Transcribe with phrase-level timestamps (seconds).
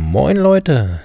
[0.00, 1.00] Moin Leute,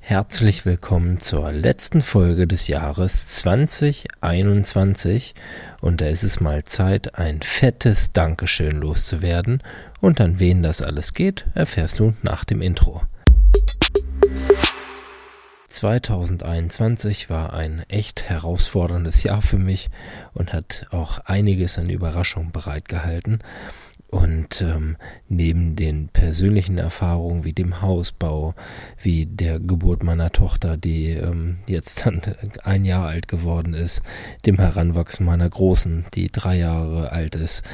[0.00, 5.34] herzlich willkommen zur letzten Folge des Jahres 2021
[5.80, 9.62] und da ist es mal Zeit, ein fettes Dankeschön loszuwerden
[10.02, 13.00] und an wen das alles geht, erfährst du nach dem Intro.
[15.68, 19.88] 2021 war ein echt herausforderndes Jahr für mich
[20.34, 23.38] und hat auch einiges an Überraschungen bereitgehalten.
[24.14, 24.96] Und ähm,
[25.28, 28.54] neben den persönlichen Erfahrungen wie dem Hausbau,
[28.96, 32.22] wie der Geburt meiner Tochter, die ähm, jetzt dann
[32.62, 34.02] ein Jahr alt geworden ist,
[34.46, 37.64] dem Heranwachsen meiner Großen, die drei Jahre alt ist,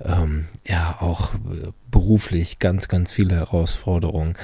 [0.00, 4.34] ähm, ja auch äh, beruflich ganz, ganz viele Herausforderungen.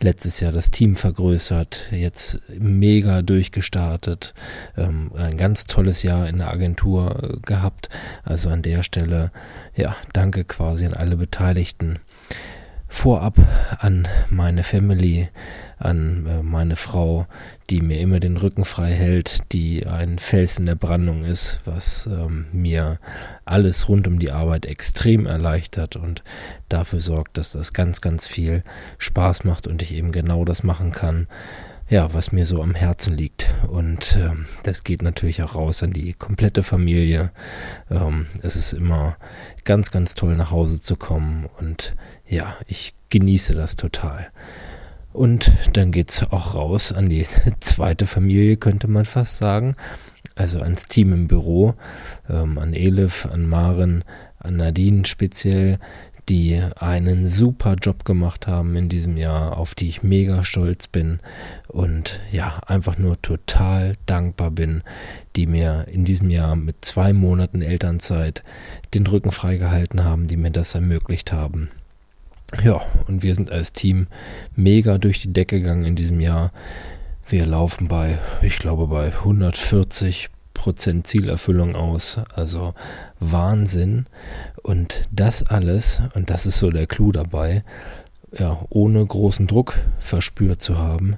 [0.00, 4.34] Letztes Jahr das Team vergrößert, jetzt mega durchgestartet,
[4.76, 7.88] ähm, ein ganz tolles Jahr in der Agentur äh, gehabt.
[8.22, 9.32] Also an der Stelle,
[9.74, 11.98] ja, danke quasi an alle Beteiligten.
[12.92, 13.38] Vorab
[13.78, 15.28] an meine Family,
[15.78, 17.26] an äh, meine Frau,
[17.70, 22.06] die mir immer den Rücken frei hält, die ein Fels in der Brandung ist, was
[22.06, 22.98] ähm, mir
[23.44, 26.24] alles rund um die Arbeit extrem erleichtert und
[26.68, 28.64] dafür sorgt, dass das ganz, ganz viel
[28.98, 31.28] Spaß macht und ich eben genau das machen kann,
[31.90, 33.50] ja, was mir so am Herzen liegt.
[33.68, 37.32] Und ähm, das geht natürlich auch raus an die komplette Familie.
[37.90, 39.16] Ähm, es ist immer
[39.64, 41.94] ganz, ganz toll nach Hause zu kommen und
[42.26, 44.28] ja, ich genieße das total.
[45.12, 47.26] Und dann geht's auch raus an die
[47.60, 49.74] zweite Familie, könnte man fast sagen.
[50.36, 51.74] Also ans Team im Büro,
[52.28, 54.04] ähm, an Elif, an Maren,
[54.38, 55.80] an Nadine speziell,
[56.30, 61.18] die einen super Job gemacht haben in diesem Jahr, auf die ich mega stolz bin
[61.66, 64.82] und ja, einfach nur total dankbar bin,
[65.34, 68.44] die mir in diesem Jahr mit zwei Monaten Elternzeit
[68.94, 71.68] den Rücken freigehalten haben, die mir das ermöglicht haben.
[72.62, 74.06] Ja, und wir sind als Team
[74.54, 76.52] mega durch die Decke gegangen in diesem Jahr.
[77.26, 82.20] Wir laufen bei, ich glaube, bei 140 Prozent Zielerfüllung aus.
[82.34, 82.74] Also
[83.18, 84.04] Wahnsinn.
[84.62, 87.64] Und das alles, und das ist so der Clou dabei,
[88.38, 91.16] ja, ohne großen Druck verspürt zu haben.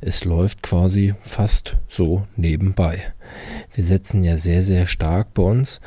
[0.00, 3.02] Es läuft quasi fast so nebenbei.
[3.74, 5.80] Wir setzen ja sehr, sehr stark bei uns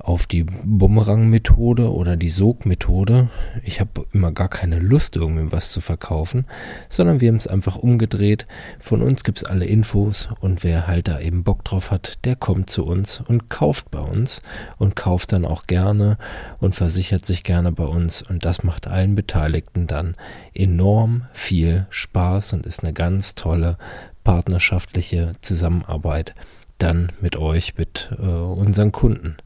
[0.00, 3.28] auf die Bumerang-Methode oder die Sog-Methode.
[3.64, 6.46] Ich habe immer gar keine Lust, irgendwie was zu verkaufen,
[6.88, 8.46] sondern wir haben es einfach umgedreht.
[8.78, 12.36] Von uns gibt es alle Infos und wer halt da eben Bock drauf hat, der
[12.36, 14.42] kommt zu uns und kauft bei uns
[14.78, 16.18] und kauft dann auch gerne
[16.58, 20.16] und versichert sich gerne bei uns und das macht allen Beteiligten dann
[20.54, 23.76] enorm viel Spaß und ist eine ganz tolle
[24.24, 26.34] partnerschaftliche Zusammenarbeit
[26.78, 29.36] dann mit euch, mit äh, unseren Kunden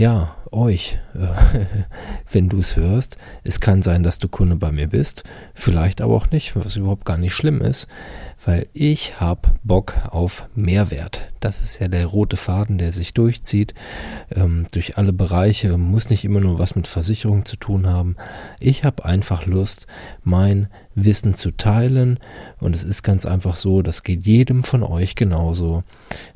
[0.00, 1.26] ja, euch, äh,
[2.32, 3.18] wenn du es hörst.
[3.44, 7.04] Es kann sein, dass du Kunde bei mir bist, vielleicht aber auch nicht, was überhaupt
[7.04, 7.86] gar nicht schlimm ist,
[8.42, 11.29] weil ich habe Bock auf Mehrwert.
[11.40, 13.74] Das ist ja der rote Faden, der sich durchzieht
[14.30, 18.16] ähm, durch alle Bereiche, muss nicht immer nur was mit Versicherung zu tun haben.
[18.60, 19.86] Ich habe einfach Lust,
[20.22, 22.18] mein Wissen zu teilen
[22.58, 25.82] und es ist ganz einfach so, das geht jedem von euch genauso.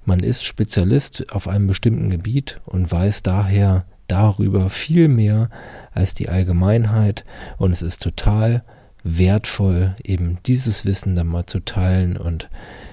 [0.07, 5.51] Man ist Spezialist auf einem bestimmten Gebiet und weiß daher darüber viel mehr
[5.93, 7.25] als die Allgemeinheit
[7.59, 8.63] und es ist total
[9.03, 12.49] wertvoll, eben dieses Wissen dann mal zu teilen und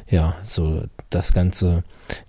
[0.10, 1.84] ja, so das Ganze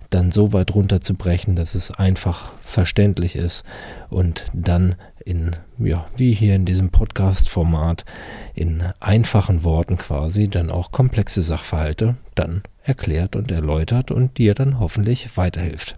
[0.09, 3.63] dann so weit runterzubrechen, dass es einfach verständlich ist
[4.09, 4.95] und dann
[5.25, 8.05] in, ja, wie hier in diesem Podcast-Format,
[8.53, 14.79] in einfachen Worten quasi dann auch komplexe Sachverhalte dann erklärt und erläutert und dir dann
[14.79, 15.95] hoffentlich weiterhilft.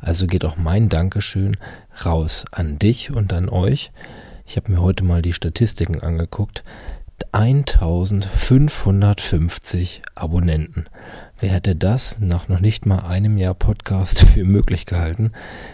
[0.00, 1.56] Also geht auch mein Dankeschön
[2.04, 3.92] raus an dich und an euch.
[4.46, 6.64] Ich habe mir heute mal die Statistiken angeguckt.
[7.32, 10.84] 1550 Abonnenten.
[11.38, 15.32] Wer hätte das nach noch nicht mal einem Jahr Podcast für möglich gehalten?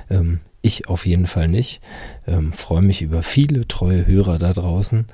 [0.09, 1.81] Ähm, ich auf jeden Fall nicht.
[2.27, 5.07] Ähm, freue mich über viele treue Hörer da draußen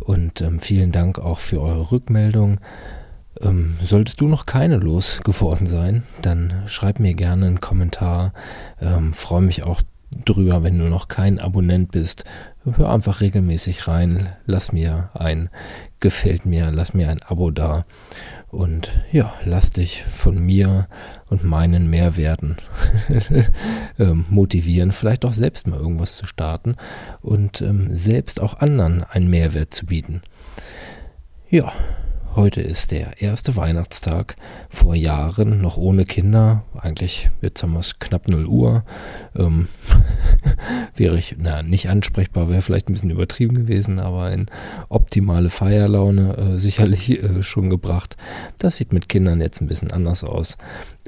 [0.00, 2.58] und ähm, vielen Dank auch für eure Rückmeldung.
[3.40, 8.32] Ähm, solltest du noch keine losgeworden sein, dann schreib mir gerne einen Kommentar.
[8.80, 9.82] Ähm, freue mich auch
[10.24, 12.24] drüber, wenn du noch kein Abonnent bist.
[12.64, 15.50] Hör einfach regelmäßig rein, lass mir ein
[16.04, 17.86] gefällt mir, lass mir ein Abo da
[18.50, 20.86] und ja, lass dich von mir
[21.30, 22.58] und meinen Mehrwerten
[23.98, 26.76] ähm, motivieren, vielleicht auch selbst mal irgendwas zu starten
[27.22, 30.20] und ähm, selbst auch anderen einen Mehrwert zu bieten.
[31.48, 31.72] Ja,
[32.36, 34.34] Heute ist der erste Weihnachtstag.
[34.68, 36.64] Vor Jahren noch ohne Kinder.
[36.76, 38.84] Eigentlich, jetzt haben wir es knapp 0 Uhr.
[39.36, 39.68] Ähm,
[40.96, 44.46] wäre ich, na, nicht ansprechbar, wäre vielleicht ein bisschen übertrieben gewesen, aber in
[44.88, 48.16] optimale Feierlaune äh, sicherlich äh, schon gebracht.
[48.58, 50.56] Das sieht mit Kindern jetzt ein bisschen anders aus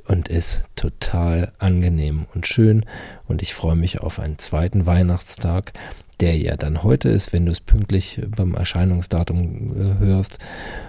[0.06, 2.86] und ist total angenehm und schön.
[3.26, 5.72] Und ich freue mich auf einen zweiten Weihnachtstag,
[6.20, 10.38] der ja dann heute ist, wenn du es pünktlich beim Erscheinungsdatum äh, hörst.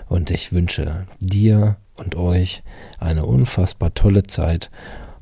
[0.07, 2.63] Und ich wünsche dir und euch
[2.99, 4.69] eine unfassbar tolle Zeit.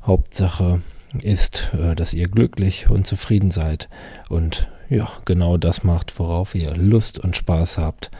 [0.02, 0.82] Hauptsache
[1.22, 3.88] ist, äh, dass ihr glücklich und zufrieden seid
[4.28, 8.10] und ja, genau das macht, worauf ihr Lust und Spaß habt.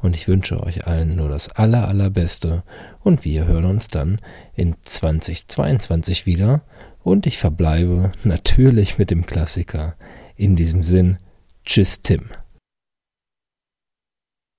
[0.00, 2.64] Und ich wünsche euch allen nur das aller, allerbeste.
[3.00, 4.20] Und wir hören uns dann
[4.54, 6.62] in 2022 wieder.
[7.02, 9.94] Und ich verbleibe natürlich mit dem Klassiker.
[10.34, 11.18] In diesem Sinn,
[11.66, 12.28] czystym.